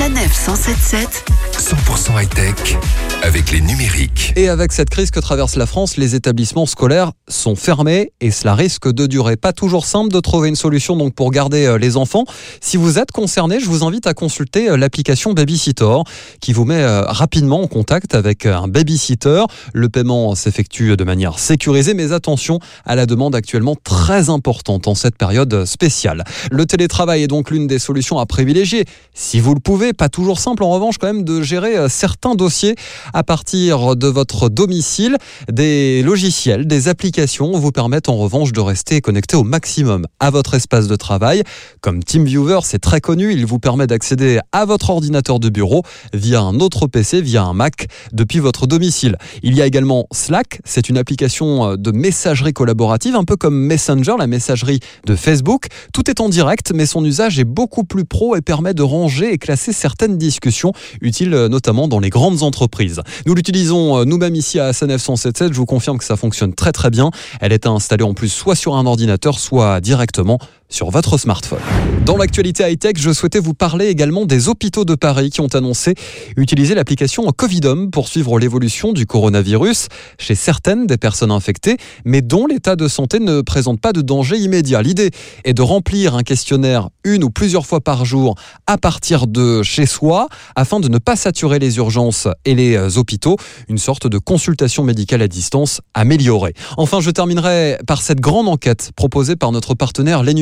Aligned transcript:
Sanef 0.00 0.32
177 0.32 1.30
100% 1.58 2.22
high-tech 2.22 2.78
avec 3.22 3.50
les 3.50 3.60
numériques. 3.60 4.32
Et 4.34 4.48
avec 4.48 4.72
cette 4.72 4.88
crise 4.88 5.10
que 5.10 5.20
traverse 5.20 5.56
la 5.56 5.66
France, 5.66 5.98
les 5.98 6.14
établissements 6.14 6.64
scolaires 6.64 7.12
sont 7.28 7.54
fermés 7.54 8.12
et 8.22 8.30
cela 8.30 8.54
risque 8.54 8.90
de 8.90 9.06
durer. 9.06 9.36
Pas 9.36 9.52
toujours 9.52 9.84
simple 9.84 10.10
de 10.10 10.20
trouver 10.20 10.48
une 10.48 10.56
solution 10.56 10.96
donc 10.96 11.14
pour 11.14 11.30
garder 11.30 11.66
euh, 11.66 11.76
les 11.76 11.98
enfants. 11.98 12.24
Si 12.62 12.78
vous 12.78 12.98
êtes 12.98 13.12
concerné, 13.12 13.60
je 13.60 13.66
vous 13.66 13.84
invite 13.84 14.06
à 14.06 14.14
consulter 14.14 14.70
euh, 14.70 14.78
l'application 14.78 15.34
Babysitter 15.34 15.96
qui 16.40 16.54
vous 16.54 16.64
met 16.64 16.82
euh, 16.82 17.02
rapidement 17.02 17.60
en 17.60 17.66
contact 17.66 18.14
avec 18.14 18.46
un 18.46 18.68
babysitter. 18.68 19.44
Le 19.74 19.90
paiement 19.90 20.34
s'effectue 20.34 20.96
de 20.96 21.04
manière 21.04 21.38
sécurisée, 21.38 21.92
mais 21.92 22.12
attention 22.12 22.58
à 22.86 22.94
la 22.94 23.04
demande 23.04 23.34
actuellement 23.34 23.76
très 23.76 24.30
importante 24.30 24.88
en 24.88 24.94
cette 24.94 25.16
période 25.18 25.66
spéciale. 25.66 26.24
Le 26.50 26.64
télétravail 26.64 27.24
est 27.24 27.28
donc 27.28 27.50
l'une 27.50 27.66
des 27.66 27.78
solutions 27.78 28.18
à 28.18 28.24
privilégier. 28.24 28.86
Si 29.12 29.40
vous 29.40 29.52
le 29.52 29.60
pouvez, 29.60 29.89
pas 29.92 30.08
toujours 30.08 30.38
simple 30.38 30.62
en 30.62 30.70
revanche 30.70 30.98
quand 30.98 31.06
même 31.06 31.24
de 31.24 31.42
gérer 31.42 31.88
certains 31.88 32.34
dossiers 32.34 32.74
à 33.12 33.22
partir 33.22 33.96
de 33.96 34.06
votre 34.06 34.48
domicile. 34.48 35.16
Des 35.50 36.02
logiciels, 36.02 36.66
des 36.66 36.88
applications 36.88 37.52
vous 37.52 37.72
permettent 37.72 38.08
en 38.08 38.16
revanche 38.16 38.52
de 38.52 38.60
rester 38.60 39.00
connecté 39.00 39.36
au 39.36 39.44
maximum 39.44 40.06
à 40.18 40.30
votre 40.30 40.54
espace 40.54 40.88
de 40.88 40.96
travail. 40.96 41.42
Comme 41.80 42.02
TeamViewer, 42.02 42.60
c'est 42.62 42.78
très 42.78 43.00
connu, 43.00 43.32
il 43.32 43.46
vous 43.46 43.58
permet 43.58 43.86
d'accéder 43.86 44.40
à 44.52 44.64
votre 44.64 44.90
ordinateur 44.90 45.40
de 45.40 45.48
bureau 45.48 45.82
via 46.12 46.40
un 46.40 46.60
autre 46.60 46.86
PC, 46.86 47.20
via 47.20 47.42
un 47.42 47.52
Mac, 47.52 47.86
depuis 48.12 48.38
votre 48.38 48.66
domicile. 48.66 49.16
Il 49.42 49.54
y 49.54 49.62
a 49.62 49.66
également 49.66 50.06
Slack, 50.12 50.60
c'est 50.64 50.88
une 50.88 50.98
application 50.98 51.76
de 51.76 51.90
messagerie 51.90 52.52
collaborative, 52.52 53.16
un 53.16 53.24
peu 53.24 53.36
comme 53.36 53.56
Messenger, 53.56 54.14
la 54.18 54.26
messagerie 54.26 54.80
de 55.06 55.16
Facebook. 55.16 55.66
Tout 55.92 56.10
est 56.10 56.20
en 56.20 56.28
direct, 56.28 56.72
mais 56.74 56.86
son 56.86 57.04
usage 57.04 57.38
est 57.38 57.44
beaucoup 57.44 57.84
plus 57.84 58.04
pro 58.04 58.36
et 58.36 58.40
permet 58.40 58.74
de 58.74 58.82
ranger 58.82 59.32
et 59.32 59.38
classer 59.38 59.72
certaines 59.80 60.18
discussions 60.18 60.72
utiles 61.00 61.30
notamment 61.50 61.88
dans 61.88 62.00
les 62.00 62.10
grandes 62.10 62.42
entreprises. 62.42 63.00
Nous 63.26 63.34
l'utilisons 63.34 63.98
euh, 63.98 64.04
nous-mêmes 64.04 64.34
ici 64.34 64.60
à 64.60 64.72
SNF 64.72 65.00
177. 65.00 65.52
Je 65.52 65.58
vous 65.58 65.66
confirme 65.66 65.98
que 65.98 66.04
ça 66.04 66.16
fonctionne 66.16 66.54
très 66.54 66.72
très 66.72 66.90
bien. 66.90 67.10
Elle 67.40 67.52
est 67.52 67.66
installée 67.66 68.04
en 68.04 68.14
plus 68.14 68.28
soit 68.28 68.54
sur 68.54 68.76
un 68.76 68.86
ordinateur, 68.86 69.38
soit 69.38 69.80
directement 69.80 70.38
sur 70.70 70.90
votre 70.90 71.18
smartphone. 71.18 71.60
Dans 72.06 72.16
l'actualité 72.16 72.64
high-tech, 72.64 72.94
je 72.96 73.12
souhaitais 73.12 73.40
vous 73.40 73.54
parler 73.54 73.88
également 73.88 74.24
des 74.24 74.48
hôpitaux 74.48 74.84
de 74.84 74.94
Paris 74.94 75.30
qui 75.30 75.40
ont 75.40 75.48
annoncé 75.48 75.94
utiliser 76.36 76.74
l'application 76.74 77.24
Covidom 77.36 77.90
pour 77.90 78.08
suivre 78.08 78.38
l'évolution 78.38 78.92
du 78.92 79.06
coronavirus 79.06 79.88
chez 80.18 80.34
certaines 80.34 80.86
des 80.86 80.96
personnes 80.96 81.30
infectées, 81.30 81.76
mais 82.04 82.22
dont 82.22 82.46
l'état 82.46 82.76
de 82.76 82.88
santé 82.88 83.20
ne 83.20 83.42
présente 83.42 83.80
pas 83.80 83.92
de 83.92 84.00
danger 84.00 84.38
immédiat. 84.38 84.82
L'idée 84.82 85.10
est 85.44 85.52
de 85.52 85.62
remplir 85.62 86.14
un 86.14 86.22
questionnaire 86.22 86.88
une 87.04 87.24
ou 87.24 87.30
plusieurs 87.30 87.66
fois 87.66 87.80
par 87.80 88.04
jour 88.04 88.34
à 88.66 88.78
partir 88.78 89.26
de 89.26 89.62
chez 89.62 89.86
soi 89.86 90.28
afin 90.56 90.80
de 90.80 90.88
ne 90.88 90.98
pas 90.98 91.16
saturer 91.16 91.58
les 91.58 91.76
urgences 91.76 92.28
et 92.44 92.54
les 92.54 92.96
hôpitaux, 92.96 93.36
une 93.68 93.78
sorte 93.78 94.06
de 94.06 94.18
consultation 94.18 94.84
médicale 94.84 95.22
à 95.22 95.28
distance 95.28 95.80
améliorée. 95.94 96.54
Enfin, 96.76 97.00
je 97.00 97.10
terminerai 97.10 97.78
par 97.86 98.02
cette 98.02 98.20
grande 98.20 98.48
enquête 98.48 98.92
proposée 98.96 99.36
par 99.36 99.52
notre 99.52 99.74
partenaire 99.74 100.22
Les 100.22 100.34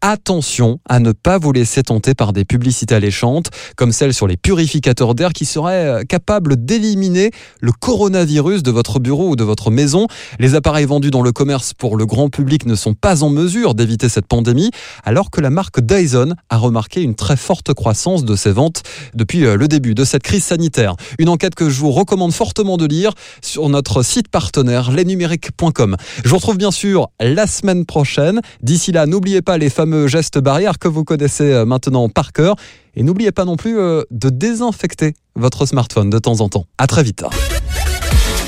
Attention 0.00 0.78
à 0.88 1.00
ne 1.00 1.12
pas 1.12 1.38
vous 1.38 1.52
laisser 1.52 1.82
tenter 1.82 2.14
par 2.14 2.32
des 2.32 2.44
publicités 2.44 2.94
alléchantes, 2.94 3.50
comme 3.76 3.92
celle 3.92 4.14
sur 4.14 4.26
les 4.26 4.36
purificateurs 4.36 5.14
d'air 5.14 5.32
qui 5.32 5.44
seraient 5.44 5.86
euh, 5.86 6.02
capables 6.02 6.64
d'éliminer 6.64 7.30
le 7.60 7.72
coronavirus 7.72 8.62
de 8.62 8.70
votre 8.70 9.00
bureau 9.00 9.30
ou 9.30 9.36
de 9.36 9.44
votre 9.44 9.70
maison. 9.70 10.06
Les 10.38 10.54
appareils 10.54 10.86
vendus 10.86 11.10
dans 11.10 11.22
le 11.22 11.32
commerce 11.32 11.74
pour 11.74 11.96
le 11.96 12.06
grand 12.06 12.30
public 12.30 12.66
ne 12.66 12.74
sont 12.74 12.94
pas 12.94 13.22
en 13.22 13.30
mesure 13.30 13.74
d'éviter 13.74 14.08
cette 14.08 14.26
pandémie, 14.26 14.70
alors 15.04 15.30
que 15.30 15.40
la 15.40 15.50
marque 15.50 15.80
Dyson 15.80 16.34
a 16.48 16.56
remarqué 16.56 17.02
une 17.02 17.14
très 17.14 17.36
forte 17.36 17.74
croissance 17.74 18.24
de 18.24 18.36
ses 18.36 18.52
ventes 18.52 18.82
depuis 19.14 19.44
euh, 19.44 19.56
le 19.56 19.68
début 19.68 19.94
de 19.94 20.04
cette 20.04 20.22
crise 20.22 20.44
sanitaire. 20.44 20.94
Une 21.18 21.28
enquête 21.28 21.54
que 21.54 21.68
je 21.68 21.80
vous 21.80 21.90
recommande 21.90 22.32
fortement 22.32 22.76
de 22.76 22.86
lire 22.86 23.12
sur 23.42 23.68
notre 23.68 24.02
site 24.02 24.28
partenaire 24.28 24.90
lesnumériques.com. 24.90 25.96
Je 26.24 26.28
vous 26.28 26.36
retrouve 26.36 26.56
bien 26.56 26.70
sûr 26.70 27.08
la 27.20 27.46
semaine 27.46 27.84
prochaine. 27.84 28.40
D'ici 28.62 28.92
là, 28.92 29.06
n'oubliez 29.06 29.33
pas 29.42 29.58
les 29.58 29.70
fameux 29.70 30.06
gestes 30.06 30.38
barrières 30.38 30.78
que 30.78 30.88
vous 30.88 31.04
connaissez 31.04 31.52
euh, 31.52 31.64
maintenant 31.64 32.08
par 32.08 32.32
cœur. 32.32 32.56
Et 32.94 33.02
n'oubliez 33.02 33.32
pas 33.32 33.44
non 33.44 33.56
plus 33.56 33.78
euh, 33.78 34.02
de 34.10 34.30
désinfecter 34.30 35.14
votre 35.34 35.66
smartphone 35.66 36.10
de 36.10 36.18
temps 36.18 36.40
en 36.40 36.48
temps. 36.48 36.66
À 36.78 36.86
très 36.86 37.02
vite. 37.02 37.24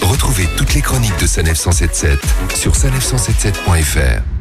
Retrouvez 0.03 0.47
toutes 0.57 0.75
les 0.75 0.83
chroniques 0.83 1.19
de 1.21 1.27
Sanef 1.27 1.59
177 1.59 2.19
sur 2.55 2.73
sanef177.fr. 2.73 4.36